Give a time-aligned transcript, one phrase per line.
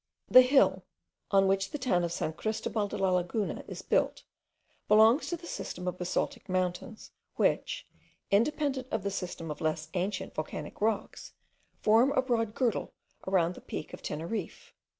[0.29, 0.83] The hill,
[1.29, 4.23] on which the town of San Christobal de la Laguna is built,
[4.87, 7.85] belongs to the system of basaltic mountains, which,
[8.31, 11.33] independent of the system of less ancient volcanic rocks,
[11.83, 12.95] form a broad girdle
[13.27, 14.73] around the peak of Teneriffe.